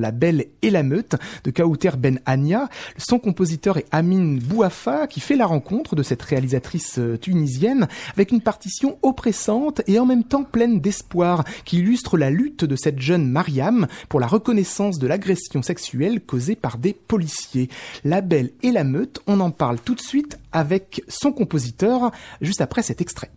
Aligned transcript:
La 0.00 0.12
Belle 0.12 0.46
et 0.62 0.70
la 0.70 0.82
Meute 0.82 1.16
de 1.44 1.50
Kauter 1.50 1.90
Ben 1.98 2.20
Ania. 2.24 2.68
Son 2.96 3.18
compositeur 3.18 3.78
est 3.78 3.86
Amin 3.90 4.38
Bouafa 4.40 5.06
qui 5.06 5.20
fait 5.20 5.36
la 5.36 5.46
rencontre 5.46 5.96
de 5.96 6.02
cette 6.02 6.22
réalisatrice 6.22 6.98
euh, 6.98 7.16
tunisienne 7.16 7.88
avec 8.12 8.30
une 8.30 8.40
partition 8.40 8.98
oppressante 9.02 9.82
et 9.86 9.98
en 9.98 10.06
même 10.06 10.24
temps 10.24 10.44
pleine 10.44 10.80
d'espoir 10.80 11.44
qui 11.64 11.78
illustre 11.78 12.16
la 12.16 12.30
lutte 12.30 12.64
de 12.64 12.76
cette 12.76 13.00
jeune 13.00 13.28
Mariam 13.28 13.86
pour 14.08 14.20
la 14.20 14.26
reconnaissance 14.26 14.98
de 14.98 15.06
l'agression 15.06 15.62
sexuelle 15.62 16.20
causée 16.20 16.56
par 16.56 16.78
des 16.78 16.92
policiers. 16.92 17.68
La 18.04 18.20
Belle 18.20 18.50
et 18.62 18.70
la 18.70 18.84
Meute, 18.84 19.20
on 19.26 19.40
en 19.40 19.50
parle 19.50 19.80
tout 19.80 19.94
de 19.94 20.00
suite 20.00 20.38
avec 20.52 21.02
son 21.08 21.32
compositeur 21.32 22.12
juste 22.40 22.60
après 22.60 22.82
cet 22.82 23.00
extrait. 23.00 23.30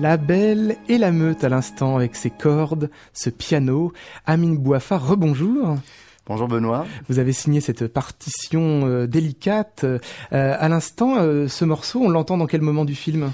La 0.00 0.16
Belle 0.16 0.76
et 0.88 0.96
la 0.96 1.12
Meute 1.12 1.44
à 1.44 1.50
l'instant 1.50 1.94
avec 1.94 2.16
ses 2.16 2.30
cordes, 2.30 2.88
ce 3.12 3.28
piano. 3.28 3.92
Amine 4.24 4.56
Bouafa, 4.56 4.96
rebonjour. 4.96 5.76
Bonjour 6.24 6.48
Benoît. 6.48 6.86
Vous 7.10 7.18
avez 7.18 7.34
signé 7.34 7.60
cette 7.60 7.86
partition 7.86 8.86
euh, 8.86 9.06
délicate. 9.06 9.84
Euh, 9.84 9.98
à 10.30 10.70
l'instant, 10.70 11.16
euh, 11.18 11.48
ce 11.48 11.66
morceau, 11.66 12.00
on 12.02 12.08
l'entend 12.08 12.38
dans 12.38 12.46
quel 12.46 12.62
moment 12.62 12.86
du 12.86 12.94
film? 12.94 13.30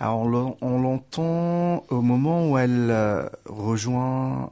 Alors 0.00 0.22
on 0.62 0.80
l'entend 0.80 1.84
au 1.90 2.00
moment 2.00 2.48
où 2.48 2.56
elle 2.56 2.94
rejoint 3.44 4.50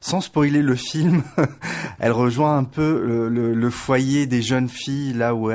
sans 0.00 0.20
spoiler 0.20 0.62
le 0.62 0.76
film, 0.76 1.24
elle 1.98 2.12
rejoint 2.12 2.56
un 2.58 2.64
peu 2.64 3.28
le, 3.28 3.70
foyer 3.70 4.26
des 4.26 4.42
jeunes 4.42 4.68
filles 4.68 5.14
là 5.14 5.34
où, 5.34 5.50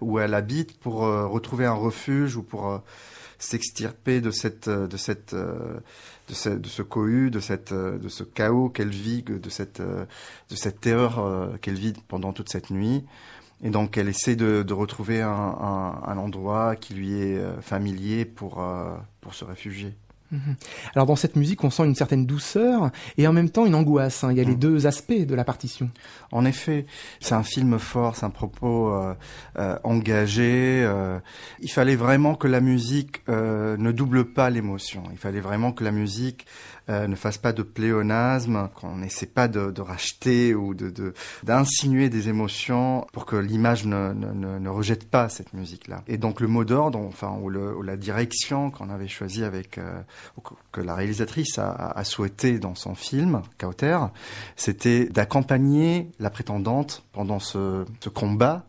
où, 0.00 0.18
elle, 0.18 0.34
habite 0.34 0.78
pour 0.78 1.00
retrouver 1.00 1.64
un 1.66 1.74
refuge 1.74 2.36
ou 2.36 2.42
pour 2.42 2.82
s'extirper 3.40 4.20
de 4.20 4.30
cette 4.30 4.68
de 4.68 4.96
cette 4.96 5.34
de 5.34 6.34
ce, 6.34 6.48
de 6.50 6.68
ce 6.68 6.82
cohue, 6.82 7.30
de 7.30 7.40
cette 7.40 7.72
de 7.74 8.08
ce 8.08 8.22
chaos 8.22 8.68
qu'elle 8.68 8.90
vit, 8.90 9.22
de 9.22 9.50
cette 9.50 9.80
de 9.80 10.54
cette 10.54 10.80
terreur 10.80 11.18
euh, 11.18 11.56
qu'elle 11.60 11.78
vit 11.78 11.94
pendant 12.08 12.32
toute 12.32 12.48
cette 12.48 12.70
nuit. 12.70 13.04
Et 13.62 13.70
donc 13.70 13.98
elle 13.98 14.08
essaie 14.08 14.36
de, 14.36 14.62
de 14.62 14.72
retrouver 14.72 15.20
un, 15.20 15.30
un, 15.30 16.02
un, 16.06 16.18
endroit 16.18 16.76
qui 16.76 16.94
lui 16.94 17.12
est 17.12 17.38
euh, 17.38 17.60
familier 17.60 18.24
pour 18.24 18.62
euh, 18.62 18.94
pour 19.20 19.34
se 19.34 19.44
réfugier. 19.44 19.94
Mhm. 20.30 20.56
Alors 20.94 21.06
dans 21.06 21.16
cette 21.16 21.36
musique, 21.36 21.64
on 21.64 21.70
sent 21.70 21.84
une 21.84 21.94
certaine 21.94 22.26
douceur 22.26 22.90
et 23.18 23.26
en 23.26 23.32
même 23.32 23.50
temps 23.50 23.66
une 23.66 23.74
angoisse. 23.74 24.24
Hein. 24.24 24.30
Il 24.30 24.38
y 24.38 24.40
a 24.40 24.44
les 24.44 24.52
mhm. 24.52 24.58
deux 24.58 24.86
aspects 24.86 25.12
de 25.12 25.34
la 25.34 25.44
partition. 25.44 25.90
En 26.32 26.44
effet, 26.44 26.86
c'est 27.20 27.34
un 27.34 27.42
film 27.42 27.78
fort, 27.78 28.16
c'est 28.16 28.26
un 28.26 28.30
propos 28.30 28.92
euh, 28.92 29.14
euh, 29.58 29.76
engagé. 29.82 30.82
Euh, 30.84 31.18
il 31.60 31.70
fallait 31.70 31.96
vraiment 31.96 32.34
que 32.34 32.46
la 32.46 32.60
musique 32.60 33.22
ne 33.28 33.92
double 33.92 34.32
pas 34.32 34.50
l'émotion. 34.50 35.02
Il 35.12 35.18
fallait 35.18 35.40
vraiment 35.40 35.72
que 35.72 35.84
la 35.84 35.92
musique 35.92 36.46
ne 36.88 37.14
fasse 37.14 37.38
pas 37.38 37.52
de 37.52 37.62
pléonasme, 37.62 38.68
qu'on 38.74 38.96
n'essaie 38.96 39.26
pas 39.26 39.46
de, 39.46 39.70
de, 39.70 39.80
racheter 39.80 40.56
ou 40.56 40.74
de 40.74 41.14
d'insinuer 41.44 42.08
des 42.08 42.28
émotions 42.28 43.06
pour 43.12 43.26
que 43.26 43.36
l'image 43.36 43.86
ne, 43.86 44.12
ne, 44.12 44.58
ne, 44.58 44.68
rejette 44.68 45.08
pas 45.08 45.28
cette 45.28 45.52
musique-là. 45.52 46.02
Et 46.08 46.18
donc 46.18 46.40
le 46.40 46.48
mot 46.48 46.64
d'ordre, 46.64 46.98
enfin 46.98 47.38
ou, 47.40 47.48
le, 47.48 47.76
ou 47.76 47.82
la 47.82 47.96
direction 47.96 48.72
qu'on 48.72 48.90
avait 48.90 49.06
choisi 49.06 49.44
avec 49.44 49.78
que 50.72 50.80
la 50.80 50.94
réalisatrice 50.94 51.58
a, 51.58 51.70
a, 51.70 52.04
souhaité 52.04 52.58
dans 52.58 52.74
son 52.74 52.94
film, 52.94 53.42
Kauter, 53.58 53.98
c'était 54.56 55.06
d'accompagner 55.06 56.10
la 56.18 56.30
prétendante 56.30 57.02
pendant 57.12 57.40
ce, 57.40 57.84
ce 58.00 58.08
combat 58.08 58.64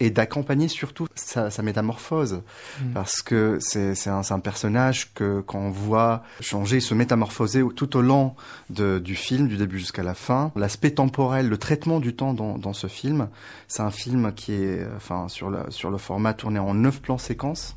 et 0.00 0.10
d'accompagner 0.10 0.68
surtout 0.68 1.06
sa, 1.14 1.50
sa 1.50 1.62
métamorphose 1.62 2.42
mm. 2.80 2.92
parce 2.92 3.22
que 3.22 3.58
c'est 3.60 4.08
un, 4.08 4.22
un, 4.28 4.40
personnage 4.40 5.12
que 5.14 5.40
qu'on 5.40 5.70
voit 5.70 6.22
changer, 6.40 6.80
se 6.80 6.94
métamorphoser 6.94 7.62
tout 7.74 7.96
au 7.96 8.02
long 8.02 8.34
de, 8.70 8.98
du 8.98 9.16
film, 9.16 9.48
du 9.48 9.56
début 9.56 9.78
jusqu'à 9.78 10.02
la 10.02 10.14
fin. 10.14 10.52
L'aspect 10.56 10.92
temporel, 10.92 11.48
le 11.48 11.58
traitement 11.58 12.00
du 12.00 12.14
temps 12.14 12.34
dans, 12.34 12.58
dans 12.58 12.72
ce 12.72 12.86
film, 12.86 13.28
c'est 13.68 13.82
un 13.82 13.90
film 13.90 14.32
qui 14.32 14.52
est, 14.52 14.86
enfin, 14.96 15.28
sur 15.28 15.50
le, 15.50 15.60
sur 15.70 15.90
le 15.90 15.98
format 15.98 16.34
tourné 16.34 16.58
en 16.58 16.74
neuf 16.74 17.00
plans 17.00 17.18
séquences 17.18 17.76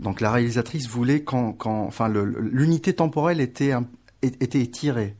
donc 0.00 0.20
la 0.20 0.30
réalisatrice 0.30 0.88
voulait 0.88 1.22
quand, 1.22 1.52
quand 1.52 1.84
enfin 1.84 2.08
l'unité 2.08 2.92
temporelle 2.94 3.40
était 3.40 3.72
était 4.22 4.60
étirée 4.60 5.16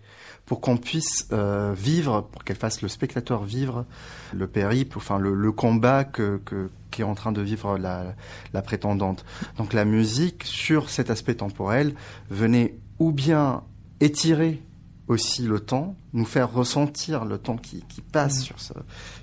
pour 0.46 0.60
qu'on 0.60 0.76
puisse 0.76 1.26
euh, 1.32 1.74
vivre, 1.76 2.22
pour 2.30 2.44
qu'elle 2.44 2.56
fasse 2.56 2.80
le 2.80 2.88
spectateur 2.88 3.42
vivre 3.42 3.84
le 4.32 4.46
périple, 4.46 4.96
enfin 4.96 5.18
le, 5.18 5.34
le 5.34 5.52
combat 5.52 6.04
que, 6.04 6.40
que 6.44 6.70
qu'est 6.92 7.02
en 7.02 7.14
train 7.14 7.32
de 7.32 7.42
vivre 7.42 7.78
la, 7.78 8.14
la 8.52 8.62
prétendante. 8.62 9.24
Donc 9.58 9.72
la 9.72 9.84
musique 9.84 10.44
sur 10.44 10.88
cet 10.88 11.10
aspect 11.10 11.34
temporel 11.34 11.94
venait 12.30 12.78
ou 13.00 13.12
bien 13.12 13.64
étirer 14.00 14.62
aussi 15.08 15.42
le 15.42 15.60
temps, 15.60 15.94
nous 16.12 16.24
faire 16.24 16.52
ressentir 16.52 17.24
le 17.24 17.38
temps 17.38 17.56
qui, 17.56 17.84
qui 17.88 18.00
passe 18.00 18.38
mmh. 18.38 18.42
sur, 18.42 18.60
ce, 18.60 18.72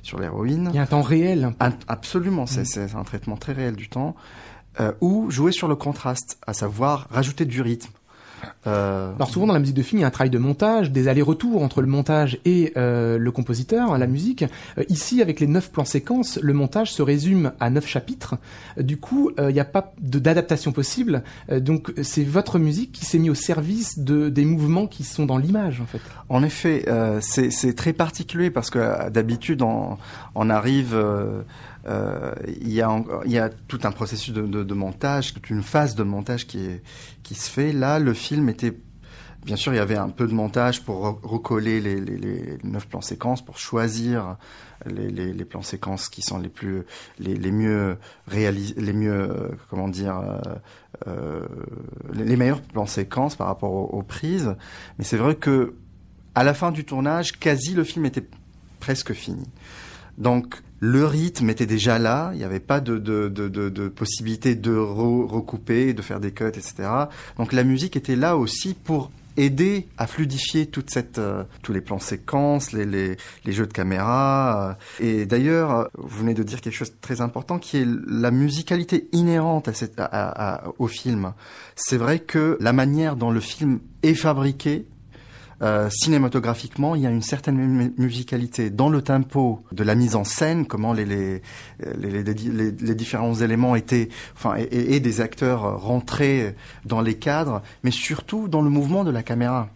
sur 0.02 0.20
l'héroïne. 0.20 0.70
Il 0.72 0.76
y 0.76 0.80
a 0.80 0.84
un 0.84 0.86
temps 0.86 1.02
réel. 1.02 1.54
absolument, 1.88 2.44
mmh. 2.44 2.66
c'est 2.66 2.96
un 2.96 3.04
traitement 3.04 3.38
très 3.38 3.54
réel 3.54 3.76
du 3.76 3.90
temps 3.90 4.16
euh, 4.80 4.92
ou 5.02 5.30
jouer 5.30 5.52
sur 5.52 5.68
le 5.68 5.76
contraste, 5.76 6.38
à 6.46 6.54
savoir 6.54 7.08
rajouter 7.12 7.46
du 7.46 7.62
rythme. 7.62 7.92
Euh... 8.68 9.14
Alors 9.16 9.30
souvent 9.30 9.48
dans 9.48 9.54
la 9.54 9.60
musique 9.60 9.76
de 9.76 9.82
film, 9.84 10.00
il 10.00 10.02
y 10.02 10.06
a 10.06 10.08
un 10.08 10.12
travail 10.12 10.30
de 10.30 10.38
montage, 10.38 10.92
des 10.92 11.08
allers-retours 11.08 11.62
entre 11.62 11.82
le 11.82 11.88
montage 11.88 12.40
et 12.46 12.74
euh, 12.78 13.18
le 13.18 13.32
compositeur, 13.32 13.98
la 13.98 14.08
musique. 14.08 14.46
Euh, 14.78 14.84
ici, 14.90 15.22
avec 15.22 15.40
les 15.40 15.48
neuf 15.48 15.72
plans 15.72 15.86
séquences, 15.86 16.40
le 16.42 16.54
montage 16.54 16.92
se 16.92 17.02
résume 17.02 17.52
à 17.60 17.70
neuf 17.70 17.88
chapitres. 17.88 18.36
Euh, 18.78 18.84
du 18.84 18.98
coup, 18.98 19.32
euh, 19.40 19.50
il 19.50 19.54
n'y 19.54 19.60
a 19.60 19.66
pas 19.66 19.94
d'adaptation 20.00 20.72
possible. 20.72 21.24
donc 21.50 21.94
c'est 22.02 22.24
votre 22.24 22.60
musique 22.60 22.92
qui 22.92 23.06
s'est 23.06 23.20
mise 23.20 23.32
au 23.32 23.36
service 23.36 24.00
de, 24.00 24.30
des 24.30 24.46
mouvements 24.46 24.88
qui 24.88 25.04
sont 25.04 25.26
dans 25.26 25.38
l'image, 25.38 25.82
en 25.82 25.86
fait. 25.86 26.02
En 26.30 26.44
effet, 26.44 26.86
c'est 27.22 27.76
très 27.76 27.94
particulier 27.94 28.50
parce 28.50 28.70
que 28.70 29.10
d'habitude, 29.10 29.62
on, 29.62 29.98
on, 30.36 30.50
arrive 30.50 30.94
euh, 30.94 31.42
il, 31.86 32.72
y 32.72 32.82
a, 32.82 33.04
il 33.26 33.32
y 33.32 33.38
a 33.38 33.50
tout 33.50 33.80
un 33.84 33.92
processus 33.92 34.34
de, 34.34 34.74
montage, 34.74 35.34
toute 35.34 35.50
une 35.50 35.64
phase 35.64 35.96
de 35.96 36.04
montage 36.04 36.48
qui, 36.48 37.36
se 37.36 37.50
fait. 37.50 37.74
Là, 37.74 38.00
le 38.00 38.14
film 38.14 38.50
était 38.50 38.74
Bien 39.46 39.58
sûr, 39.58 39.74
il 39.74 39.76
y 39.76 39.80
avait 39.80 39.98
un 39.98 40.08
peu 40.08 40.26
de 40.26 40.34
montage 40.34 40.84
pour 40.84 41.20
recoller 41.22 41.82
les, 41.82 42.00
les, 42.00 42.58
neuf 42.64 42.88
plans 42.88 43.02
séquences, 43.02 43.44
pour 43.44 43.58
choisir 43.58 44.38
les, 44.86 45.46
plans 45.46 45.62
séquences 45.62 46.10
qui 46.10 46.22
sont 46.22 46.38
les 46.40 46.50
plus, 46.50 46.84
les, 47.20 47.52
mieux 47.52 47.98
réalisés, 48.28 48.76
les 48.78 48.94
mieux, 48.94 49.12
euh, 49.14 49.50
comment 49.70 49.88
dire, 49.88 50.18
euh, 50.18 50.40
euh, 51.08 51.46
les 52.14 52.36
meilleurs 52.36 52.62
plans 52.62 52.86
séquences 52.86 53.36
par 53.36 53.48
rapport 53.48 53.72
aux, 53.72 53.98
aux 53.98 54.04
prises. 54.04 54.56
Mais 54.98 55.04
c'est 55.06 55.18
vrai 55.18 55.36
que 55.36 55.76
à 56.36 56.44
la 56.44 56.54
fin 56.54 56.72
du 56.72 56.86
tournage, 56.86 57.34
quasi 57.34 57.74
le 57.74 57.84
film 57.84 58.06
était 58.06 58.26
presque 58.80 59.14
fini. 59.14 59.46
Donc 60.18 60.62
le 60.80 61.06
rythme 61.06 61.50
était 61.50 61.66
déjà 61.66 61.98
là, 61.98 62.32
il 62.34 62.40
n'y 62.40 62.44
avait 62.44 62.60
pas 62.60 62.82
de, 62.82 62.98
de, 62.98 63.30
de, 63.30 63.48
de, 63.48 63.88
possibilité 63.88 64.54
de 64.56 64.76
recouper, 64.76 65.94
de 65.94 66.02
faire 66.02 66.20
des 66.20 66.32
cuts, 66.32 66.48
etc. 66.48 66.90
Donc 67.38 67.54
la 67.54 67.64
musique 67.64 67.96
était 67.96 68.18
là 68.18 68.36
aussi 68.36 68.74
pour 68.74 69.10
aider 69.38 69.88
à 69.98 70.08
fluidifier 70.08 70.66
toute 70.68 70.90
cette, 70.90 71.18
euh, 71.18 71.44
tous 71.62 71.74
les 71.74 71.82
plans 71.82 72.00
séquences, 72.00 72.72
les, 72.72 72.86
les, 72.86 73.18
les 73.46 73.54
jeux 73.54 73.66
de 73.66 73.74
caméra. 73.74 74.76
Euh. 75.00 75.04
et 75.04 75.26
d'ailleurs, 75.26 75.90
vous 75.98 76.20
venez 76.20 76.34
de 76.34 76.44
dire 76.44 76.62
quelque 76.62 76.76
chose 76.76 76.92
de 76.92 77.00
très 77.02 77.22
important 77.22 77.60
qui 77.60 77.78
est 77.78 77.88
la 78.08 78.32
musicalité 78.32 79.08
inhérente 79.12 79.68
à 79.68 79.74
cette, 79.74 79.96
à, 79.98 80.66
au 80.80 80.88
film. 80.88 81.34
C'est 81.76 81.98
vrai 81.98 82.20
que 82.20 82.58
la 82.60 82.74
manière 82.74 83.16
dont 83.16 83.32
le 83.32 83.40
film 83.40 83.80
est 84.04 84.16
fabriqué 84.16 84.86
euh, 85.64 85.90
cinématographiquement, 85.90 86.94
il 86.94 87.02
y 87.02 87.08
a 87.08 87.10
une 87.10 87.22
certaine 87.22 87.94
musicalité 87.98 88.70
dans 88.70 88.90
le 88.90 89.02
tempo 89.02 89.64
de 89.72 89.84
la 89.84 89.96
mise 89.96 90.16
en 90.16 90.26
scène, 90.26 90.66
comment 90.66 90.92
les, 90.92 91.06
les, 91.06 91.42
les, 92.00 92.96
différents 92.96 93.36
éléments 93.36 93.76
étaient, 93.76 94.10
enfin, 94.36 94.56
et, 94.58 95.00
des 95.00 95.22
acteurs 95.22 95.82
rentraient 95.82 96.56
dans 96.86 97.00
les 97.00 97.16
cadres, 97.16 97.62
mais 97.84 97.92
surtout 97.92 98.50
dans 98.50 98.62
le 98.62 98.70
mouvement 98.70 99.06
de 99.06 99.12
la 99.12 99.24
caméra. 99.24 99.70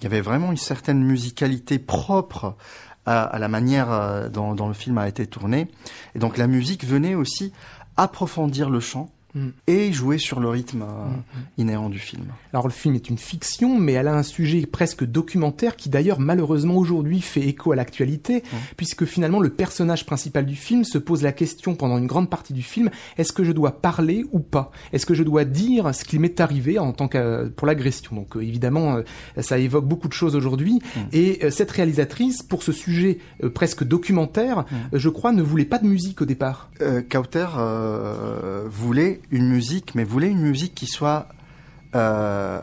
Il 0.00 0.04
y 0.04 0.06
avait 0.06 0.20
vraiment 0.20 0.52
une 0.52 0.56
certaine 0.56 1.02
musicalité 1.02 1.78
propre 1.80 2.56
à, 3.04 3.36
la 3.38 3.48
manière 3.48 3.90
euh, 3.90 4.28
dont 4.28 4.68
le 4.68 4.74
film 4.74 4.98
a 4.98 5.08
été 5.08 5.26
tourné. 5.26 5.68
Et 6.14 6.20
donc 6.20 6.38
la 6.38 6.46
musique 6.46 6.84
venait 6.84 7.16
aussi 7.16 7.52
approfondir 7.96 8.70
le 8.70 8.80
chant 8.80 9.10
Mm. 9.34 9.48
et 9.66 9.92
jouer 9.94 10.18
sur 10.18 10.40
le 10.40 10.48
rythme 10.50 10.82
euh, 10.82 11.06
mm, 11.06 11.16
mm. 11.16 11.44
inhérent 11.56 11.88
du 11.88 11.98
film. 11.98 12.26
Alors 12.52 12.66
le 12.66 12.72
film 12.72 12.94
est 12.94 13.08
une 13.08 13.16
fiction, 13.16 13.78
mais 13.78 13.92
elle 13.92 14.08
a 14.08 14.14
un 14.14 14.22
sujet 14.22 14.66
presque 14.66 15.04
documentaire 15.04 15.76
qui 15.76 15.88
d'ailleurs 15.88 16.20
malheureusement 16.20 16.76
aujourd'hui 16.76 17.22
fait 17.22 17.40
écho 17.40 17.72
à 17.72 17.76
l'actualité, 17.76 18.42
puisque 18.76 19.06
finalement 19.06 19.40
le 19.40 19.48
personnage 19.48 20.04
principal 20.04 20.44
du 20.44 20.54
film 20.54 20.84
se 20.84 20.98
pose 20.98 21.22
la 21.22 21.32
question 21.32 21.74
pendant 21.74 21.96
une 21.96 22.06
grande 22.06 22.28
partie 22.28 22.52
du 22.52 22.62
film 22.62 22.90
est-ce 23.16 23.32
que 23.32 23.42
je 23.42 23.52
dois 23.52 23.80
parler 23.80 24.26
ou 24.32 24.40
pas? 24.40 24.70
Est-ce 24.92 25.06
que 25.06 25.14
je 25.14 25.22
dois 25.22 25.46
dire 25.46 25.94
ce 25.94 26.04
qui 26.04 26.18
m'est 26.18 26.38
arrivé 26.38 26.78
en 26.78 26.92
tant 26.92 27.08
que 27.08 27.48
pour 27.48 27.66
l'agression? 27.66 28.14
Donc 28.14 28.36
euh, 28.36 28.42
évidemment 28.42 28.96
euh, 28.96 29.02
ça 29.40 29.56
évoque 29.56 29.86
beaucoup 29.86 30.08
de 30.08 30.12
choses 30.12 30.36
aujourd'hui, 30.36 30.82
et 31.12 31.50
cette 31.50 31.70
réalisatrice 31.70 32.42
pour 32.42 32.62
ce 32.62 32.72
sujet 32.72 33.18
presque 33.54 33.82
documentaire, 33.82 34.66
je 34.92 35.08
crois, 35.08 35.32
ne 35.32 35.42
voulait 35.42 35.64
pas 35.64 35.78
de 35.78 35.86
musique 35.86 36.20
au 36.20 36.26
départ. 36.26 36.70
Kauter 37.08 37.46
voulait 38.68 39.21
une 39.30 39.48
musique, 39.48 39.94
mais 39.94 40.04
voulait 40.04 40.30
une 40.30 40.40
musique 40.40 40.74
qui 40.74 40.86
soit 40.86 41.28
euh, 41.94 42.58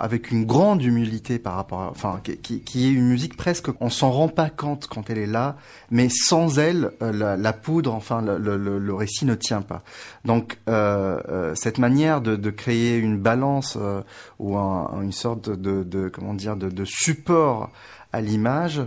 avec 0.00 0.32
une 0.32 0.44
grande 0.44 0.82
humilité 0.82 1.38
par 1.38 1.54
rapport, 1.54 1.82
à, 1.82 1.90
enfin, 1.90 2.20
qui, 2.24 2.86
est 2.86 2.90
une 2.90 3.06
musique 3.06 3.36
presque, 3.36 3.68
on 3.80 3.88
s'en 3.88 4.10
rend 4.10 4.28
pas 4.28 4.50
compte 4.50 4.88
quand 4.88 5.10
elle 5.10 5.18
est 5.18 5.28
là, 5.28 5.56
mais 5.92 6.08
sans 6.08 6.58
elle, 6.58 6.90
euh, 7.00 7.36
la, 7.36 7.52
poudre, 7.52 7.94
enfin, 7.94 8.20
le, 8.20 8.94
récit 8.94 9.26
ne 9.26 9.36
tient 9.36 9.62
pas. 9.62 9.84
Donc, 10.24 10.58
euh, 10.68 11.20
euh 11.28 11.54
cette 11.54 11.78
manière 11.78 12.20
de, 12.20 12.50
créer 12.50 12.98
une 12.98 13.16
balance 13.16 13.78
euh, 13.80 14.02
ou 14.40 14.56
un, 14.56 15.00
une 15.02 15.12
sorte 15.12 15.50
de, 15.50 15.84
de, 15.84 16.08
comment 16.08 16.34
dire, 16.34 16.56
de, 16.56 16.68
de 16.68 16.84
support 16.84 17.70
à 18.12 18.20
l'image 18.20 18.82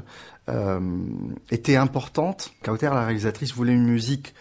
était 1.52 1.75
importante. 1.75 2.54
Kauter, 2.64 2.86
la 2.86 3.06
réalisatrice, 3.06 3.54
voulait 3.54 3.74
une 3.74 3.86
musique 3.86 4.34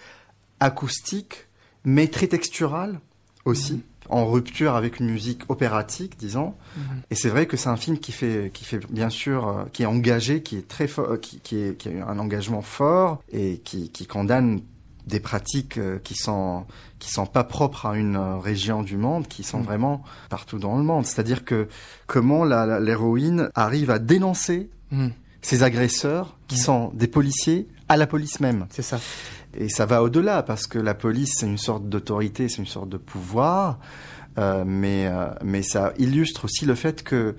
acoustique 0.60 1.45
mais 1.86 2.08
très 2.08 2.26
textural 2.26 3.00
aussi. 3.46 3.74
Mhm. 3.74 3.80
en 4.08 4.26
rupture 4.26 4.76
avec 4.76 5.00
une 5.00 5.10
musique 5.10 5.42
opératique, 5.48 6.16
disons. 6.16 6.54
Mhm. 6.76 7.02
Et 7.10 7.16
c'est 7.16 7.28
vrai 7.28 7.46
que 7.46 7.56
c'est 7.56 7.68
un 7.68 7.76
film 7.76 7.98
qui 7.98 8.12
fait, 8.12 8.52
qui 8.52 8.64
fait 8.64 8.78
bien 8.88 9.10
sûr, 9.10 9.48
euh, 9.48 9.64
qui 9.72 9.82
est 9.82 9.86
engagé, 9.86 10.42
qui 10.42 10.56
est 10.58 10.68
très 10.68 10.86
fort, 10.86 11.18
qui, 11.20 11.40
qui, 11.40 11.56
est, 11.56 11.76
qui 11.76 11.88
a 11.88 12.06
un 12.06 12.18
engagement 12.20 12.62
fort 12.62 13.20
et 13.32 13.58
qui, 13.64 13.90
qui 13.90 14.06
condamne 14.06 14.60
des 15.08 15.18
pratiques 15.18 15.78
euh, 15.78 15.98
qui 16.02 16.14
sont 16.14 16.66
qui 16.98 17.10
sont 17.10 17.26
pas 17.26 17.44
propres 17.44 17.86
à 17.86 17.96
une 17.96 18.16
euh, 18.16 18.38
région 18.38 18.82
du 18.82 18.96
monde, 18.96 19.26
qui 19.26 19.42
sont 19.42 19.58
mhm. 19.58 19.64
vraiment 19.64 20.04
partout 20.28 20.58
dans 20.58 20.76
le 20.76 20.84
monde. 20.84 21.04
C'est-à-dire 21.04 21.44
que 21.44 21.68
comment 22.06 22.44
l'héroïne 22.44 23.50
arrive 23.54 23.90
à 23.90 23.98
dénoncer 23.98 24.70
ces 25.42 25.62
agresseurs 25.64 26.36
qui 26.46 26.58
sont 26.58 26.90
des 26.94 27.08
policiers 27.08 27.68
à 27.88 27.96
la 27.96 28.06
police 28.06 28.40
même. 28.40 28.66
C'est 28.70 28.82
ça. 28.82 29.00
Et 29.58 29.68
ça 29.68 29.86
va 29.86 30.02
au-delà 30.02 30.42
parce 30.42 30.66
que 30.66 30.78
la 30.78 30.94
police, 30.94 31.32
c'est 31.36 31.46
une 31.46 31.58
sorte 31.58 31.88
d'autorité, 31.88 32.48
c'est 32.48 32.58
une 32.58 32.66
sorte 32.66 32.88
de 32.88 32.98
pouvoir. 32.98 33.78
Euh, 34.38 34.64
mais, 34.66 35.06
euh, 35.06 35.28
mais 35.42 35.62
ça 35.62 35.94
illustre 35.98 36.44
aussi 36.44 36.66
le 36.66 36.74
fait 36.74 37.02
que 37.02 37.36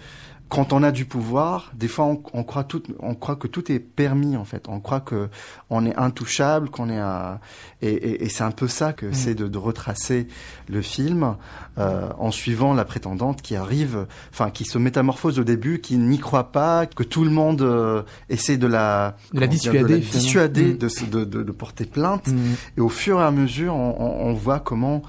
quand 0.49 0.71
on 0.71 0.81
a 0.81 0.91
du 0.91 1.05
pouvoir, 1.05 1.71
des 1.75 1.87
fois 1.87 2.05
on, 2.05 2.23
on, 2.33 2.43
croit 2.43 2.63
tout, 2.63 2.81
on 2.99 3.15
croit 3.15 3.35
que 3.35 3.47
tout 3.47 3.71
est 3.71 3.79
permis 3.79 4.37
en 4.37 4.45
fait. 4.45 4.67
On 4.69 4.79
croit 4.79 5.01
que 5.01 5.29
on 5.69 5.85
est 5.85 5.95
intouchable, 5.95 6.69
qu'on 6.69 6.89
est 6.89 6.99
à... 6.99 7.41
et, 7.81 7.89
et, 7.89 8.23
et 8.23 8.29
c'est 8.29 8.43
un 8.43 8.51
peu 8.51 8.67
ça 8.67 8.93
que 8.93 9.07
mm. 9.07 9.13
c'est 9.13 9.35
de, 9.35 9.47
de, 9.47 9.57
retracer 9.57 10.27
le 10.69 10.81
film 10.81 11.35
euh, 11.77 12.09
en 12.17 12.31
suivant 12.31 12.73
la 12.73 12.85
prétendante 12.85 13.41
qui 13.41 13.55
arrive, 13.55 14.07
enfin 14.31 14.49
qui 14.49 14.63
se 14.63 14.77
métamorphose 14.77 15.39
au 15.39 15.43
début, 15.43 15.79
qui 15.81 15.97
n'y 15.97 16.19
croit 16.19 16.51
pas, 16.51 16.85
que 16.85 17.03
tout 17.03 17.25
le 17.25 17.31
monde 17.31 17.61
euh, 17.61 18.03
essaie 18.29 18.57
de 18.57 18.67
la, 18.67 19.17
de 19.33 19.41
la 19.41 19.47
dissuader, 19.47 19.83
de, 19.83 19.87
la 19.87 19.97
dissuader 19.97 20.73
mm. 20.73 20.77
de, 20.77 21.25
de, 21.25 21.43
de, 21.43 21.51
porter 21.51 21.85
plainte. 21.85 22.27
Mm. 22.27 22.53
Et 22.77 22.81
au 22.81 22.89
fur 22.89 23.19
et 23.19 23.23
à 23.23 23.31
mesure, 23.31 23.75
on, 23.75 23.95
on, 23.99 24.29
on 24.29 24.33
voit 24.33 24.59
comment 24.59 25.01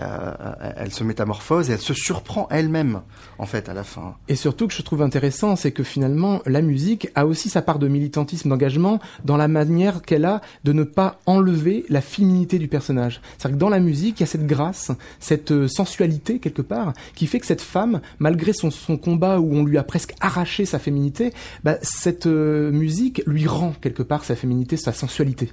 euh, 0.00 0.32
elle 0.76 0.92
se 0.92 1.04
métamorphose 1.04 1.68
et 1.68 1.74
elle 1.74 1.80
se 1.80 1.94
surprend 1.94 2.48
elle-même 2.50 3.02
en 3.38 3.46
fait 3.46 3.68
à 3.68 3.74
la 3.74 3.84
fin. 3.84 4.16
Et 4.28 4.34
surtout 4.36 4.66
que 4.66 4.77
je 4.78 4.84
trouve 4.84 5.02
intéressant, 5.02 5.56
c'est 5.56 5.72
que 5.72 5.82
finalement, 5.82 6.40
la 6.46 6.62
musique 6.62 7.08
a 7.16 7.26
aussi 7.26 7.48
sa 7.48 7.62
part 7.62 7.80
de 7.80 7.88
militantisme, 7.88 8.48
d'engagement, 8.48 9.00
dans 9.24 9.36
la 9.36 9.48
manière 9.48 10.02
qu'elle 10.02 10.24
a 10.24 10.40
de 10.62 10.72
ne 10.72 10.84
pas 10.84 11.18
enlever 11.26 11.84
la 11.88 12.00
féminité 12.00 12.60
du 12.60 12.68
personnage. 12.68 13.20
C'est-à-dire 13.36 13.56
que 13.56 13.60
dans 13.60 13.70
la 13.70 13.80
musique, 13.80 14.20
il 14.20 14.22
y 14.22 14.22
a 14.22 14.26
cette 14.26 14.46
grâce, 14.46 14.92
cette 15.18 15.50
euh, 15.50 15.66
sensualité, 15.66 16.38
quelque 16.38 16.62
part, 16.62 16.92
qui 17.16 17.26
fait 17.26 17.40
que 17.40 17.46
cette 17.46 17.60
femme, 17.60 18.00
malgré 18.20 18.52
son, 18.52 18.70
combat 18.96 19.40
où 19.40 19.52
on 19.52 19.64
lui 19.64 19.78
a 19.78 19.82
presque 19.82 20.14
arraché 20.20 20.64
sa 20.64 20.78
féminité, 20.78 21.32
bah, 21.64 21.78
cette 21.82 22.26
euh, 22.26 22.70
musique 22.70 23.20
lui 23.26 23.48
rend, 23.48 23.72
quelque 23.80 24.04
part, 24.04 24.22
sa 24.22 24.36
féminité, 24.36 24.76
sa 24.76 24.92
sensualité. 24.92 25.50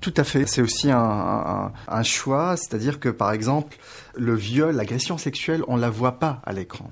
Tout 0.00 0.14
à 0.16 0.24
fait. 0.24 0.48
C'est 0.48 0.62
aussi 0.62 0.90
un, 0.90 0.98
un, 0.98 1.72
un 1.86 2.02
choix, 2.02 2.56
c'est-à-dire 2.56 2.98
que, 2.98 3.08
par 3.08 3.30
exemple, 3.30 3.76
le 4.16 4.34
viol, 4.34 4.74
l'agression 4.74 5.16
sexuelle, 5.16 5.62
on 5.68 5.76
la 5.76 5.90
voit 5.90 6.18
pas 6.18 6.42
à 6.44 6.52
l'écran. 6.52 6.90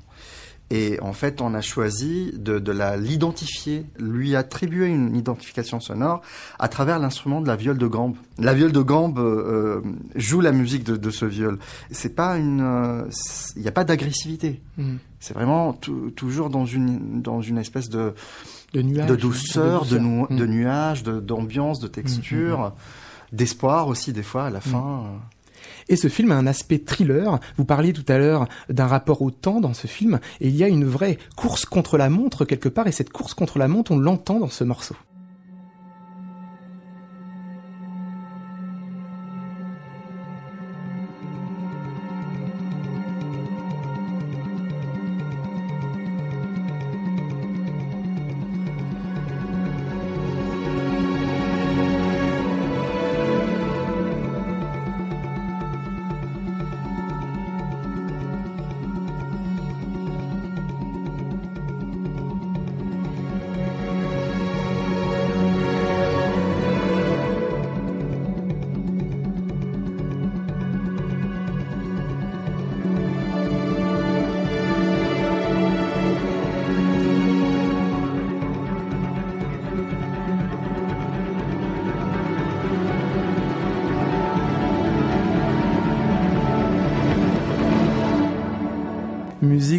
Et 0.74 0.98
en 1.02 1.12
fait, 1.12 1.42
on 1.42 1.52
a 1.52 1.60
choisi 1.60 2.32
de, 2.34 2.58
de 2.58 2.72
la 2.72 2.96
l'identifier, 2.96 3.84
lui 3.98 4.34
attribuer 4.34 4.86
une 4.86 5.14
identification 5.14 5.80
sonore 5.80 6.22
à 6.58 6.68
travers 6.68 6.98
l'instrument 6.98 7.42
de 7.42 7.46
la 7.46 7.56
viole 7.56 7.76
de 7.76 7.86
gambe. 7.86 8.16
La 8.38 8.54
viole 8.54 8.72
de 8.72 8.80
gambe 8.80 9.18
euh, 9.18 9.82
joue 10.14 10.40
la 10.40 10.50
musique 10.50 10.84
de, 10.84 10.96
de 10.96 11.10
ce 11.10 11.26
viol. 11.26 11.58
C'est 11.90 12.14
pas 12.14 12.38
une, 12.38 12.62
euh, 12.62 13.02
il 13.54 13.60
n'y 13.60 13.68
a 13.68 13.72
pas 13.72 13.84
d'agressivité. 13.84 14.62
Mm. 14.78 14.96
C'est 15.20 15.34
vraiment 15.34 15.74
toujours 15.74 16.48
dans 16.48 16.64
une 16.64 17.20
dans 17.20 17.42
une 17.42 17.58
espèce 17.58 17.90
de 17.90 18.14
de, 18.72 18.80
nuage, 18.80 19.10
de 19.10 19.16
douceur, 19.16 19.84
de, 19.84 19.98
nu 19.98 20.24
mm. 20.30 20.36
de 20.38 20.46
nuages, 20.46 21.02
d'ambiance, 21.02 21.80
de, 21.80 21.86
de, 21.86 21.92
texture, 21.92 22.72
d'espoir 23.30 23.88
aussi 23.88 24.14
des 24.14 24.22
fois 24.22 24.46
à 24.46 24.50
la 24.50 24.62
fin. 24.62 25.04
Et 25.88 25.96
ce 25.96 26.08
film 26.08 26.32
a 26.32 26.36
un 26.36 26.46
aspect 26.46 26.78
thriller. 26.78 27.38
Vous 27.56 27.64
parliez 27.64 27.92
tout 27.92 28.04
à 28.08 28.18
l'heure 28.18 28.48
d'un 28.68 28.86
rapport 28.86 29.22
au 29.22 29.30
temps 29.30 29.60
dans 29.60 29.74
ce 29.74 29.86
film, 29.86 30.20
et 30.40 30.48
il 30.48 30.56
y 30.56 30.64
a 30.64 30.68
une 30.68 30.84
vraie 30.84 31.18
course 31.36 31.64
contre 31.64 31.98
la 31.98 32.08
montre 32.08 32.44
quelque 32.44 32.68
part, 32.68 32.86
et 32.86 32.92
cette 32.92 33.10
course 33.10 33.34
contre 33.34 33.58
la 33.58 33.68
montre, 33.68 33.92
on 33.92 33.98
l'entend 33.98 34.40
dans 34.40 34.48
ce 34.48 34.64
morceau. 34.64 34.96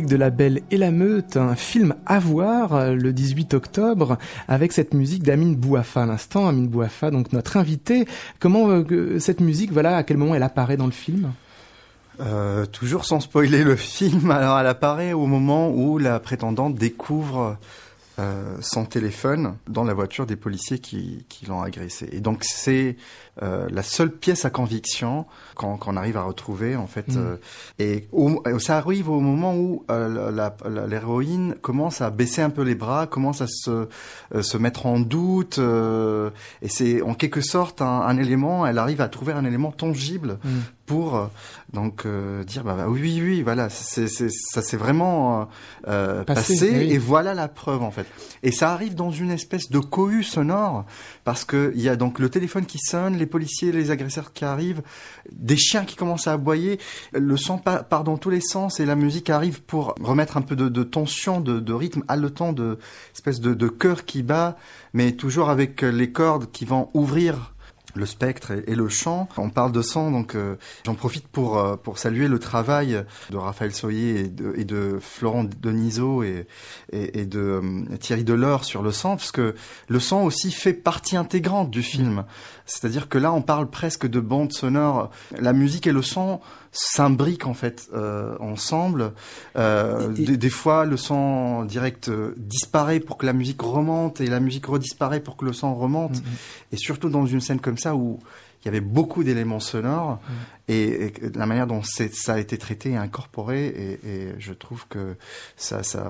De 0.01 0.15
la 0.15 0.31
Belle 0.31 0.61
et 0.71 0.77
la 0.77 0.89
Meute, 0.89 1.37
un 1.37 1.55
film 1.55 1.93
à 2.07 2.17
voir 2.17 2.73
euh, 2.73 2.95
le 2.95 3.13
18 3.13 3.53
octobre 3.53 4.17
avec 4.47 4.71
cette 4.71 4.95
musique 4.95 5.21
d'Amine 5.21 5.55
Bouafa 5.55 6.01
à 6.01 6.05
l'instant. 6.07 6.47
Amine 6.47 6.67
Bouafa, 6.67 7.11
donc 7.11 7.31
notre 7.31 7.57
invité. 7.57 8.07
Comment 8.39 8.69
euh, 8.69 9.19
cette 9.19 9.39
musique, 9.39 9.71
voilà, 9.71 9.97
à 9.97 10.03
quel 10.03 10.17
moment 10.17 10.33
elle 10.33 10.41
apparaît 10.41 10.77
dans 10.77 10.87
le 10.87 10.91
film? 10.91 11.31
Euh, 12.21 12.65
toujours 12.65 13.05
sans 13.05 13.19
spoiler 13.19 13.63
le 13.63 13.75
film, 13.77 14.31
alors 14.31 14.57
elle 14.57 14.65
apparaît 14.65 15.13
au 15.13 15.27
moment 15.27 15.69
où 15.69 15.99
la 15.99 16.19
prétendante 16.19 16.73
découvre 16.73 17.57
euh, 18.19 18.57
son 18.61 18.85
téléphone 18.85 19.55
dans 19.67 19.83
la 19.83 19.93
voiture 19.93 20.25
des 20.25 20.35
policiers 20.35 20.77
qui, 20.79 21.25
qui 21.29 21.47
l'ont 21.47 21.61
agressé. 21.61 22.07
Et 22.11 22.19
donc 22.19 22.43
c'est 22.43 22.95
euh, 23.41 23.67
la 23.71 23.81
seule 23.81 24.11
pièce 24.11 24.45
à 24.45 24.51
conviction 24.51 25.25
qu'on 25.55 25.97
arrive 25.97 26.17
à 26.17 26.21
retrouver 26.21 26.75
en 26.75 26.85
fait. 26.85 27.07
Mm. 27.07 27.17
Euh, 27.17 27.37
et 27.79 28.07
ça 28.59 28.77
arrive 28.77 29.09
au 29.09 29.19
moment 29.19 29.55
où 29.55 29.83
euh, 29.89 30.87
l'héroïne 30.87 31.55
commence 31.63 32.01
à 32.01 32.11
baisser 32.11 32.43
un 32.43 32.51
peu 32.51 32.61
les 32.61 32.75
bras, 32.75 33.07
commence 33.07 33.41
à 33.41 33.47
se, 33.47 33.87
se 34.39 34.57
mettre 34.57 34.85
en 34.85 34.99
doute. 34.99 35.57
et 35.57 36.67
c'est 36.67 37.01
en 37.01 37.15
quelque 37.15 37.41
sorte 37.41 37.81
un, 37.81 38.01
un, 38.01 38.17
élément. 38.17 38.67
Elle 38.67 38.77
arrive 38.77 39.01
à 39.01 39.07
trouver 39.07 39.33
un 39.33 39.45
élément 39.45 39.71
tangible 39.71 40.37
mm. 40.43 40.49
Pour 40.85 41.29
donc 41.71 42.05
dire 42.45 42.63
bah, 42.63 42.75
bah, 42.77 42.87
oui 42.89 43.19
oui 43.21 43.41
voilà 43.41 43.69
c'est 43.69 44.07
ça 44.07 44.61
s'est 44.61 44.77
vraiment 44.77 45.47
passé, 45.83 46.87
et 46.91 46.97
voilà 46.97 47.33
la 47.33 47.47
preuve 47.47 47.83
en 47.83 47.91
fait. 47.91 48.05
Et 48.43 48.51
ça 48.51 48.71
arrive 48.71 48.95
dans 48.95 49.11
une 49.11 49.31
espèce 49.31 49.69
de 49.69 49.79
cohue 49.79 50.23
sonore 50.23 50.85
parce 51.23 51.45
que 51.45 51.71
il 51.75 51.81
y 51.81 51.89
a 51.89 51.95
donc 51.95 52.19
le 52.19 52.29
téléphone 52.29 52.65
qui 52.65 52.79
sonne 52.79 53.17
les 53.17 53.25
policiers, 53.25 53.71
les 53.71 53.91
agresseurs 53.91 54.33
qui 54.33 54.45
arrivent, 54.45 54.81
des 55.31 55.57
chiens 55.57 55.85
qui 55.85 55.95
commencent 55.95 56.27
à 56.27 56.33
aboyer, 56.33 56.79
le 57.13 57.37
sang 57.37 57.57
part 57.57 58.03
dans 58.03 58.17
tous 58.17 58.29
les 58.29 58.41
sens 58.41 58.79
et 58.79 58.85
la 58.85 58.95
musique 58.95 59.29
arrive 59.29 59.61
pour 59.61 59.95
remettre 60.01 60.37
un 60.37 60.41
peu 60.41 60.55
de, 60.55 60.83
tension, 60.83 61.41
de, 61.41 61.59
de, 61.59 61.73
rythme 61.73 62.03
haletant, 62.07 62.53
de 62.53 62.77
espèce 63.13 63.39
de, 63.39 63.53
de 63.53 63.67
cœur 63.67 64.05
qui 64.05 64.23
bat, 64.23 64.57
mais 64.93 65.13
toujours 65.13 65.49
avec 65.49 65.81
les 65.81 66.11
cordes 66.11 66.51
qui 66.51 66.65
vont 66.65 66.89
ouvrir 66.93 67.52
le 67.95 68.05
spectre 68.05 68.51
et, 68.67 68.75
le 68.75 68.89
chant. 68.89 69.27
On 69.37 69.49
parle 69.49 69.71
de 69.71 69.81
sang, 69.81 70.11
donc 70.11 70.35
euh, 70.35 70.55
j'en 70.85 70.95
profite 70.95 71.27
pour 71.27 71.57
euh, 71.57 71.75
pour 71.75 71.97
saluer 71.97 72.27
le 72.27 72.39
travail 72.39 73.03
de 73.29 73.37
Raphaël 73.37 73.73
Soyer 73.73 74.21
et 74.21 74.27
de, 74.27 74.53
et 74.57 74.65
de 74.65 74.97
Florent 74.99 75.43
Denisot 75.43 76.23
et, 76.23 76.47
et, 76.91 77.25
de 77.25 77.39
euh, 77.39 77.97
Thierry 77.97 78.23
Delors 78.23 78.65
sur 78.65 78.81
le 78.81 78.91
sang, 78.91 79.15
parce 79.15 79.31
que 79.31 79.55
le 79.87 79.99
sang 79.99 80.23
aussi 80.23 80.51
fait 80.51 80.73
partie 80.73 81.17
intégrante 81.17 81.69
du 81.69 81.83
film. 81.83 82.25
C'est-à-dire 82.65 83.09
que 83.09 83.17
là, 83.17 83.33
on 83.33 83.41
parle 83.41 83.69
presque 83.69 84.07
de 84.07 84.19
bande 84.19 84.53
sonore. 84.53 85.11
La 85.37 85.53
musique 85.53 85.87
et 85.87 85.91
le 85.91 86.01
son 86.01 86.39
s'imbriquent 86.71 87.45
en 87.45 87.53
fait 87.53 87.89
euh, 87.93 88.35
ensemble. 88.39 89.13
Euh, 89.57 90.09
des, 90.09 90.49
fois, 90.49 90.85
le 90.85 90.97
son 90.97 91.63
direct 91.65 92.09
euh, 92.09 92.33
disparaît 92.37 92.99
pour 92.99 93.17
que 93.17 93.25
la 93.25 93.33
musique 93.33 93.61
remonte 93.61 94.21
et 94.21 94.27
la 94.27 94.39
musique 94.39 94.65
redisparaît 94.65 95.19
pour 95.19 95.37
que 95.37 95.45
le 95.45 95.53
son 95.53 95.75
remonte. 95.75 96.17
Mm-hmm. 96.17 96.71
Et 96.73 96.77
surtout 96.77 97.09
dans 97.09 97.25
une 97.25 97.41
scène 97.41 97.59
comme 97.59 97.77
ça 97.77 97.95
où 97.95 98.19
il 98.63 98.65
y 98.65 98.69
avait 98.69 98.81
beaucoup 98.81 99.23
d'éléments 99.23 99.59
sonores 99.59 100.15
mm. 100.15 100.31
et, 100.69 101.13
la 101.35 101.45
manière 101.45 101.67
dont 101.67 101.81
ça 101.83 102.33
a 102.33 102.39
été 102.39 102.57
traité 102.57 102.91
et 102.91 102.97
incorporé. 102.97 103.99
Et, 104.03 104.33
je 104.39 104.53
trouve 104.53 104.87
que 104.87 105.15
ça, 105.57 105.83
ça, 105.83 106.09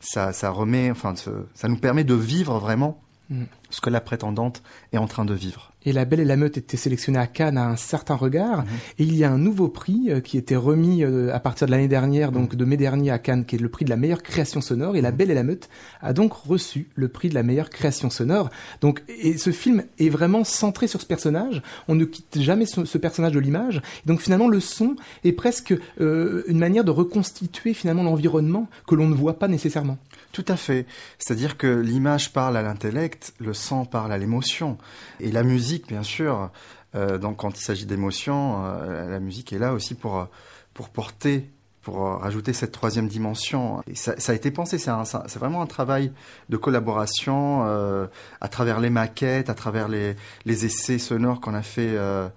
ça, 0.00 0.32
ça 0.32 0.50
remet, 0.50 0.90
enfin, 0.90 1.14
ça 1.14 1.68
nous 1.68 1.76
permet 1.76 2.04
de 2.04 2.14
vivre 2.14 2.58
vraiment 2.58 3.02
mm. 3.28 3.44
Ce 3.70 3.80
que 3.80 3.90
la 3.90 4.00
prétendante 4.00 4.62
est 4.92 4.98
en 4.98 5.06
train 5.06 5.24
de 5.24 5.34
vivre. 5.34 5.72
Et 5.86 5.92
La 5.92 6.04
Belle 6.04 6.20
et 6.20 6.24
la 6.26 6.36
Meute 6.36 6.58
était 6.58 6.76
sélectionnée 6.76 7.18
à 7.18 7.26
Cannes 7.26 7.56
à 7.56 7.66
un 7.66 7.76
certain 7.76 8.14
regard. 8.14 8.58
Mhm. 8.58 8.68
Et 8.98 9.04
il 9.04 9.16
y 9.16 9.24
a 9.24 9.30
un 9.30 9.38
nouveau 9.38 9.68
prix 9.68 10.08
euh, 10.08 10.20
qui 10.20 10.36
était 10.36 10.56
remis 10.56 11.02
euh, 11.02 11.34
à 11.34 11.40
partir 11.40 11.66
de 11.66 11.72
l'année 11.72 11.88
dernière, 11.88 12.32
donc 12.32 12.52
mhm. 12.52 12.58
de 12.58 12.64
mai 12.66 12.76
dernier 12.76 13.10
à 13.10 13.18
Cannes, 13.18 13.46
qui 13.46 13.56
est 13.56 13.58
le 13.58 13.68
prix 13.70 13.86
de 13.86 13.90
la 13.90 13.96
meilleure 13.96 14.22
création 14.22 14.60
sonore. 14.60 14.96
Et 14.96 15.00
La 15.00 15.10
mhm. 15.10 15.16
Belle 15.16 15.30
et 15.30 15.34
la 15.34 15.42
Meute 15.42 15.70
a 16.02 16.12
donc 16.12 16.34
reçu 16.34 16.88
le 16.94 17.08
prix 17.08 17.30
de 17.30 17.34
la 17.34 17.42
meilleure 17.42 17.70
création 17.70 18.10
sonore. 18.10 18.50
Donc, 18.82 19.02
et 19.08 19.38
ce 19.38 19.50
film 19.52 19.84
est 19.98 20.10
vraiment 20.10 20.44
centré 20.44 20.86
sur 20.86 21.00
ce 21.00 21.06
personnage. 21.06 21.62
On 21.88 21.94
ne 21.94 22.04
quitte 22.04 22.40
jamais 22.40 22.66
ce, 22.66 22.98
personnage 22.98 23.32
de 23.32 23.40
l'image. 23.40 23.80
Donc 24.04 24.20
finalement, 24.20 24.48
le 24.48 24.60
son 24.60 24.96
est 25.24 25.32
presque 25.32 25.74
euh, 26.00 26.44
une 26.46 26.58
manière 26.58 26.84
de 26.84 26.90
reconstituer 26.90 27.72
finalement 27.72 28.02
l'environnement 28.02 28.68
que 28.86 28.94
l'on 28.94 29.08
ne 29.08 29.14
voit 29.14 29.38
pas 29.38 29.48
nécessairement. 29.48 29.96
Tout 30.32 30.44
à 30.46 30.56
fait. 30.56 30.86
C'est-à-dire 31.18 31.56
que 31.56 31.66
l'image 31.66 32.32
parle 32.32 32.56
à 32.56 32.62
l'intellect, 32.62 33.32
le 33.38 33.52
son 33.60 33.84
parle 33.84 34.12
à 34.12 34.18
l'émotion. 34.18 34.78
Et 35.20 35.30
la 35.30 35.42
musique, 35.42 35.88
bien 35.88 36.02
sûr, 36.02 36.50
euh, 36.94 37.18
donc 37.18 37.38
quand 37.38 37.58
il 37.58 37.62
s'agit 37.62 37.86
d'émotion, 37.86 38.64
euh, 38.64 39.08
la 39.08 39.20
musique 39.20 39.52
est 39.52 39.58
là 39.58 39.72
aussi 39.72 39.94
pour, 39.94 40.26
pour 40.74 40.88
porter, 40.88 41.50
pour 41.82 41.98
rajouter 42.20 42.52
cette 42.52 42.72
troisième 42.72 43.08
dimension. 43.08 43.82
Et 43.86 43.94
ça, 43.94 44.14
a 44.26 44.34
été 44.34 44.50
pensé, 44.50 44.78
c'est, 44.78 44.90
vraiment 45.38 45.62
un 45.62 45.66
travail 45.66 46.12
de 46.48 46.56
collaboration 46.56 47.64
euh, 47.66 48.06
à 48.40 48.48
travers 48.48 48.80
les 48.80 48.90
maquettes, 48.90 49.50
à 49.50 49.54
travers 49.54 49.88
les, 49.88 50.16
les 50.44 50.64
essais 50.66 50.98
sonores 50.98 51.40
qu'on 51.40 51.54
a 51.54 51.62
fait 51.62 51.96
euh, 51.96 52.28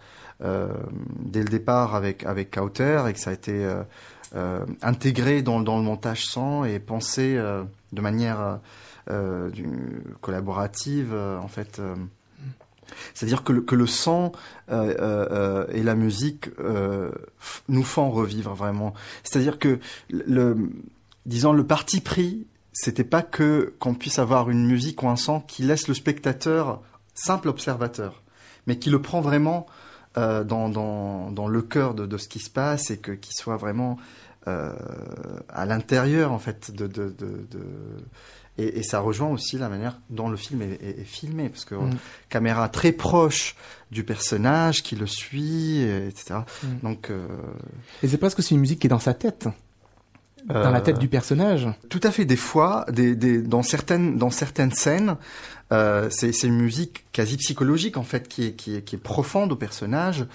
euh, 0.44 0.68
dès 1.20 1.40
le 1.42 1.50
départ 1.50 1.96
avec, 1.96 2.26
avec 2.26 2.52
Kauter 2.52 3.04
et 3.08 3.14
que 3.14 3.20
ça 3.20 3.30
a 3.30 3.34
été 3.34 3.66
euh, 4.36 4.66
intégré 4.82 5.44
dans, 5.44 5.62
dans, 5.62 5.78
le 5.78 5.84
montage 5.84 6.26
son 6.26 6.66
et 6.66 6.80
pensé 6.80 7.36
euh, 7.38 7.64
de 7.92 8.02
manière 8.02 8.60
euh, 9.10 9.50
collaborative, 10.22 11.14
en 11.14 11.48
fait. 11.48 11.82
C'est-à-dire 13.14 13.44
que 13.44 13.54
le, 13.54 13.62
que 13.62 13.76
le 13.76 13.88
son 13.88 14.32
et 14.70 15.84
la 15.84 15.96
musique 15.96 16.50
nous 17.70 17.84
font 17.84 18.12
revivre 18.12 18.54
vraiment. 18.54 18.94
C'est-à-dire 19.24 19.58
que 19.58 19.80
le, 20.10 20.70
disons, 21.26 21.54
le 21.54 21.66
parti 21.66 22.02
pris, 22.02 22.46
c'était 22.72 23.04
pas 23.04 23.22
que 23.22 23.74
qu'on 23.80 23.96
puisse 23.96 24.20
avoir 24.20 24.50
une 24.50 24.66
musique 24.66 25.02
ou 25.04 25.10
un 25.10 25.16
son 25.16 25.40
qui 25.40 25.64
laisse 25.64 25.88
le 25.88 25.94
spectateur 25.94 26.82
simple 27.16 27.50
observateur, 27.50 28.22
mais 28.68 28.78
qui 28.78 28.90
le 28.90 29.02
prend 29.02 29.22
vraiment 29.22 29.66
dans, 30.16 30.70
dans, 30.70 31.32
dans, 31.32 31.48
le 31.48 31.62
cœur 31.64 31.96
de, 31.96 32.06
de, 32.06 32.18
ce 32.18 32.28
qui 32.28 32.40
se 32.40 32.52
passe 32.52 32.92
et 32.92 32.98
que 32.98 33.12
qui 33.12 33.34
soit 33.34 33.58
vraiment 33.58 33.98
euh, 34.48 34.74
à 35.48 35.66
l'intérieur 35.66 36.34
en 36.34 36.40
fait 36.40 36.70
de... 36.76 36.88
Et, 38.58 38.80
et, 38.80 38.84
ça 38.84 39.00
rejoint 39.00 39.30
aussi 39.30 39.58
la 39.58 39.68
manière 39.68 40.00
dont 40.12 40.30
le 40.30 40.38
film 40.38 40.62
est, 40.62 40.74
est, 40.74 41.00
est 41.02 41.06
filmé, 41.06 41.50
parce 41.50 41.66
que 41.66 41.74
mm. 41.74 41.98
caméra 42.30 42.70
très 42.70 42.92
proche 42.92 43.56
du 43.92 44.04
personnage 44.04 44.84
qui 44.84 44.96
le 44.96 45.08
suit, 45.08 45.82
etc. 45.82 46.42
Mm. 46.62 46.68
Donc, 46.84 47.10
euh... 47.10 47.28
et 48.04 48.08
c'est 48.08 48.18
presque 48.18 48.40
aussi 48.40 48.54
une 48.54 48.60
musique 48.60 48.80
qui 48.80 48.88
est 48.88 48.90
dans 48.90 49.00
sa 49.00 49.16
tête, 49.16 49.48
dans 50.48 50.72
la 50.72 50.82
tête 50.82 51.00
du 51.00 51.08
personnage. 51.08 51.68
Tout 51.90 52.02
à 52.04 52.12
fait. 52.12 52.26
Des 52.26 52.36
fois, 52.36 52.86
des, 52.92 53.16
des, 53.16 53.42
dans 53.42 53.64
certaines 53.64 54.18
dans 54.18 54.30
certaines 54.30 54.72
scènes, 54.72 55.16
euh, 55.72 56.10
c'est 56.10 56.32
une 56.44 56.60
musique 56.60 57.06
quasi 57.12 57.38
psychologique 57.38 57.98
en 57.98 58.04
fait, 58.04 58.28
qui 58.28 58.48
est 58.48 58.54
qui 58.54 58.76
est, 58.76 58.82
qui 58.82 58.96
est 58.96 59.00
profonde 59.00 59.52
au 59.52 59.56
personnage, 59.56 60.26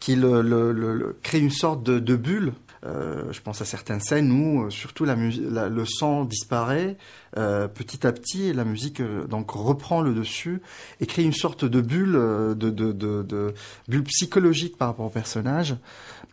qui 0.00 0.16
le, 0.16 0.42
le, 0.42 0.72
le, 0.72 1.16
crée 1.22 1.38
une 1.38 1.50
sorte 1.50 1.82
de, 1.82 1.98
de 1.98 2.16
bulle 2.16 2.52
euh, 2.84 3.32
je 3.32 3.40
pense 3.40 3.62
à 3.62 3.64
certaines 3.64 4.00
scènes 4.00 4.30
où 4.30 4.64
euh, 4.64 4.70
surtout 4.70 5.06
la, 5.06 5.16
la 5.16 5.68
le 5.70 5.84
sang 5.86 6.24
disparaît 6.24 6.98
euh, 7.38 7.66
petit 7.66 8.06
à 8.06 8.12
petit 8.12 8.48
et 8.48 8.52
la 8.52 8.64
musique 8.64 9.00
donc 9.28 9.50
reprend 9.52 10.02
le 10.02 10.12
dessus 10.12 10.60
et 11.00 11.06
crée 11.06 11.22
une 11.22 11.32
sorte 11.32 11.64
de 11.64 11.80
bulle 11.80 12.12
de, 12.12 13.54
bulle 13.88 14.04
psychologique 14.04 14.76
par 14.76 14.88
rapport 14.88 15.06
au 15.06 15.10
personnage. 15.10 15.76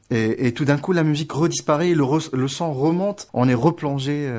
Et, 0.10 0.48
et 0.48 0.54
tout 0.54 0.66
d'un 0.66 0.78
coup, 0.78 0.92
la 0.92 1.04
musique 1.04 1.32
redisparaît, 1.32 1.94
le, 1.94 2.04
le 2.34 2.48
sang 2.50 2.74
remonte, 2.74 3.30
on 3.34 3.48
est 3.48 3.54
replongé 3.54 4.30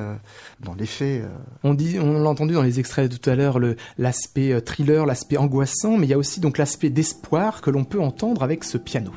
dans 0.60 0.74
les 0.74 0.84
faits. 0.84 1.24
On 1.64 1.72
dit, 1.72 1.98
on 1.98 2.22
l'a 2.22 2.28
entendu 2.28 2.52
dans 2.52 2.62
les 2.62 2.78
extraits 2.78 3.10
de 3.10 3.16
tout 3.16 3.30
à 3.30 3.36
l'heure, 3.36 3.58
l'aspect 3.96 4.60
thriller, 4.60 5.06
l'aspect 5.06 5.38
angoissant, 5.38 5.96
mais 5.96 6.06
il 6.06 6.10
y 6.10 6.14
a 6.14 6.18
aussi 6.18 6.40
donc 6.40 6.58
l'aspect 6.58 6.90
d'espoir 6.90 7.62
que 7.62 7.70
l'on 7.70 7.84
peut 7.84 8.02
entendre 8.02 8.42
avec 8.42 8.64
ce 8.64 8.76
piano. 8.76 9.12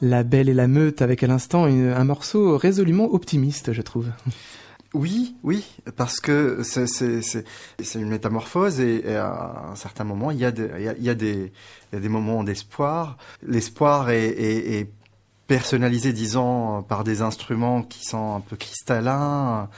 La 0.00 0.22
Belle 0.22 0.48
et 0.48 0.54
la 0.54 0.68
Meute 0.68 1.02
avec 1.02 1.22
à 1.22 1.26
l'instant 1.26 1.64
un 1.64 2.04
morceau 2.04 2.56
résolument 2.56 3.12
optimiste, 3.12 3.72
je 3.72 3.82
trouve. 3.82 4.08
Oui, 4.94 5.36
oui, 5.42 5.66
parce 5.96 6.18
que 6.18 6.62
c'est 6.62 7.94
une 7.94 8.08
métamorphose 8.08 8.80
et, 8.80 9.16
à 9.16 9.70
un 9.70 9.74
certain 9.74 10.04
moment, 10.04 10.30
il 10.30 10.38
y 10.38 10.46
a, 10.46 10.50
des, 10.50 11.52
moments 11.92 12.42
d'espoir. 12.42 13.18
L'espoir 13.46 14.08
est, 14.10 14.88
personnalisé, 15.48 16.12
disons, 16.12 16.82
par 16.84 17.02
des 17.02 17.22
instruments 17.22 17.82
qui 17.82 18.04
sont 18.04 18.36
un 18.36 18.40
peu 18.40 18.54
cristallins, 18.54 19.68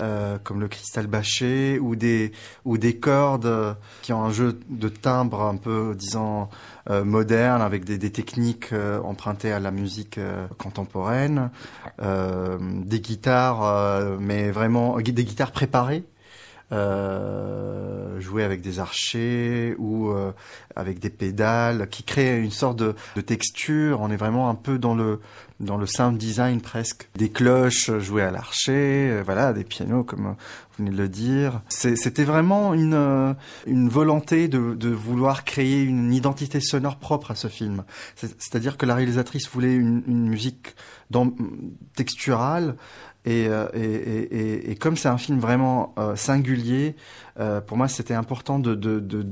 euh, 0.00 0.38
comme 0.42 0.60
le 0.60 0.68
cristal 0.68 1.06
bâché, 1.08 1.78
ou 1.78 1.96
des, 1.96 2.32
ou 2.64 2.78
des 2.78 2.96
cordes 2.96 3.76
qui 4.02 4.12
ont 4.12 4.22
un 4.24 4.30
jeu 4.30 4.58
de 4.70 4.88
timbre 4.88 5.42
un 5.42 5.56
peu, 5.56 5.94
disons, 5.98 6.48
euh, 6.88 7.04
moderne, 7.04 7.62
avec 7.62 7.84
des, 7.84 7.98
des 7.98 8.12
techniques 8.12 8.72
euh, 8.72 9.00
empruntées 9.02 9.50
à 9.50 9.58
la 9.58 9.72
musique 9.72 10.18
euh, 10.18 10.46
contemporaine, 10.56 11.50
des 11.98 13.00
guitares, 13.00 14.18
mais 14.20 14.50
vraiment 14.50 14.98
des 14.98 15.24
guitares 15.24 15.50
préparées. 15.50 16.04
Euh, 16.72 18.18
jouer 18.18 18.42
avec 18.42 18.60
des 18.60 18.80
archers 18.80 19.76
ou 19.78 20.08
euh, 20.10 20.32
avec 20.74 20.98
des 20.98 21.10
pédales 21.10 21.88
qui 21.88 22.02
créent 22.02 22.40
une 22.40 22.50
sorte 22.50 22.76
de, 22.76 22.96
de, 23.14 23.20
texture. 23.20 24.00
On 24.00 24.10
est 24.10 24.16
vraiment 24.16 24.50
un 24.50 24.56
peu 24.56 24.76
dans 24.76 24.96
le 24.96 25.20
dans 25.60 25.76
le 25.76 25.86
sound 25.86 26.18
design 26.18 26.60
presque. 26.60 27.08
Des 27.14 27.30
cloches 27.30 27.96
jouées 27.98 28.22
à 28.22 28.32
l'archer, 28.32 29.10
euh, 29.10 29.22
voilà, 29.24 29.52
des 29.52 29.62
pianos 29.62 30.02
comme 30.02 30.26
vous 30.26 30.84
venez 30.84 30.90
de 30.90 30.96
le 30.96 31.08
dire. 31.08 31.60
C'était 31.68 32.24
vraiment 32.24 32.74
une 32.74 33.36
une 33.66 33.88
volonté 33.88 34.48
de, 34.48 34.74
de 34.74 34.88
vouloir 34.88 35.44
créer 35.44 35.84
une 35.84 36.12
identité 36.12 36.58
sonore 36.58 36.96
propre 36.96 37.30
à 37.30 37.36
ce 37.36 37.46
film. 37.46 37.84
C'est-à-dire 38.16 38.76
que 38.76 38.86
la 38.86 38.96
réalisatrice 38.96 39.48
voulait 39.48 39.76
une, 39.76 40.02
une 40.08 40.28
musique 40.28 40.74
dans, 41.10 41.32
texturale 41.94 42.70
euh, 42.70 42.74
et, 43.26 44.70
et, 44.70 44.76
comme 44.76 44.96
c'est 44.96 45.08
un 45.08 45.18
film 45.18 45.40
vraiment 45.40 45.92
euh, 45.98 46.14
singulier, 46.14 46.94
euh, 47.40 47.60
pour 47.60 47.76
moi 47.76 47.88
c'était 47.88 48.14
important 48.14 48.60
de, 48.60 48.76
de, 48.76 49.00
de, 49.00 49.26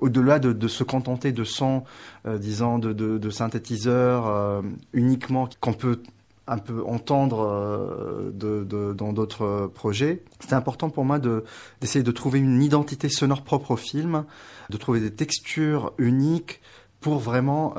au-delà 0.00 0.38
de, 0.38 0.68
se 0.68 0.84
contenter 0.84 1.32
de 1.32 1.42
sons, 1.42 1.82
disons, 2.24 2.78
de, 2.78 3.30
synthétiseurs 3.30 4.62
uniquement 4.92 5.48
qu'on 5.60 5.72
peut 5.72 6.00
un 6.46 6.58
peu 6.58 6.84
entendre 6.84 8.32
dans 8.32 9.12
d'autres 9.12 9.70
projets. 9.74 10.22
C'était 10.38 10.54
important 10.54 10.90
pour 10.90 11.04
moi 11.04 11.18
d'essayer 11.18 12.04
de 12.04 12.12
trouver 12.12 12.38
une 12.38 12.62
identité 12.62 13.08
sonore 13.08 13.42
propre 13.42 13.72
au 13.72 13.76
film, 13.76 14.24
de 14.70 14.76
trouver 14.76 15.00
des 15.00 15.12
textures 15.12 15.92
uniques 15.98 16.60
pour 17.00 17.18
vraiment 17.18 17.74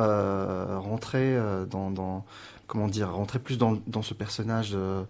rentrer 0.80 1.38
dans 1.70 2.26
comment 2.72 2.88
dire, 2.88 3.12
rentrer 3.12 3.38
plus 3.38 3.58
dans, 3.58 3.78
dans 3.86 4.02
ce 4.02 4.14
personnage 4.14 4.72
euh, 4.76 5.04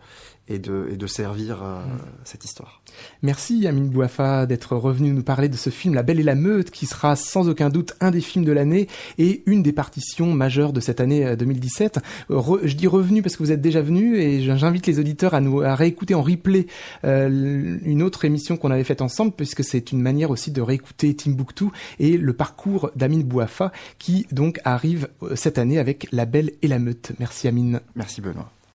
et, 0.47 0.57
de, 0.57 0.87
et 0.91 0.97
de 0.97 1.05
servir 1.05 1.61
euh, 1.61 1.85
mm. 1.85 1.99
cette 2.23 2.43
histoire. 2.43 2.81
Merci 3.21 3.67
Amine 3.67 3.87
Bouafa 3.87 4.47
d'être 4.47 4.75
revenu 4.75 5.11
nous 5.11 5.21
parler 5.21 5.47
de 5.47 5.55
ce 5.55 5.69
film 5.69 5.93
La 5.93 6.01
Belle 6.01 6.19
et 6.19 6.23
la 6.23 6.33
Meute 6.33 6.71
qui 6.71 6.87
sera 6.87 7.15
sans 7.15 7.49
aucun 7.49 7.69
doute 7.69 7.93
un 7.99 8.09
des 8.09 8.19
films 8.19 8.45
de 8.45 8.51
l'année 8.51 8.87
et 9.19 9.43
une 9.45 9.61
des 9.61 9.73
partitions 9.73 10.33
majeures 10.33 10.73
de 10.73 10.79
cette 10.79 10.99
année 11.01 11.35
2017. 11.35 11.99
Euh, 12.31 12.57
je 12.63 12.75
dis 12.75 12.87
revenu 12.87 13.21
parce 13.21 13.35
que 13.35 13.43
vous 13.43 13.51
êtes 13.51 13.61
déjà 13.61 13.83
venu 13.83 14.17
et 14.17 14.41
j'invite 14.41 14.87
les 14.87 14.97
auditeurs 14.97 15.35
à 15.35 15.39
nous 15.39 15.61
à 15.61 15.75
réécouter 15.75 16.15
en 16.15 16.23
replay 16.23 16.65
une 17.03 18.01
autre 18.01 18.25
émission 18.25 18.57
qu'on 18.57 18.71
avait 18.71 18.83
faite 18.83 19.03
ensemble 19.03 19.33
puisque 19.33 19.63
c'est 19.63 19.91
une 19.91 20.01
manière 20.01 20.31
aussi 20.31 20.49
de 20.49 20.61
réécouter 20.63 21.15
Timbuktu 21.15 21.65
et 21.99 22.17
le 22.17 22.33
parcours 22.33 22.89
d'Amine 22.95 23.21
Bouafa 23.21 23.71
qui 23.99 24.25
donc 24.31 24.59
arrive 24.63 25.09
cette 25.35 25.59
année 25.59 25.77
avec 25.77 26.07
La 26.11 26.25
Belle 26.25 26.53
et 26.63 26.67
la 26.67 26.79
Meute. 26.79 27.11
Merci 27.19 27.50
Merci 27.95 28.21
Benoît. 28.21 28.51